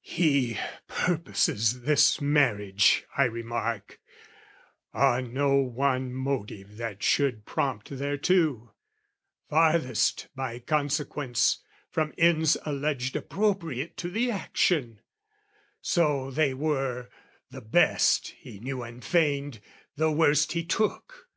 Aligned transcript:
He 0.00 0.56
purposes 0.88 1.82
this 1.82 2.18
marriage, 2.18 3.04
I 3.18 3.24
remark, 3.24 4.00
On 4.94 5.34
no 5.34 5.56
one 5.56 6.14
motive 6.14 6.78
that 6.78 7.02
should 7.02 7.44
prompt 7.44 7.90
thereto 7.90 8.72
Farthest, 9.50 10.28
by 10.34 10.60
consequence, 10.60 11.58
from 11.90 12.14
ends 12.16 12.56
alleged 12.64 13.16
Appropriate 13.16 13.98
to 13.98 14.08
the 14.08 14.30
action; 14.30 15.02
so 15.82 16.30
they 16.30 16.54
were: 16.54 17.10
The 17.50 17.60
best, 17.60 18.28
he 18.38 18.60
knew 18.60 18.82
and 18.82 19.04
feigned, 19.04 19.60
the 19.96 20.10
worst 20.10 20.52
he 20.52 20.64
took. 20.64 21.28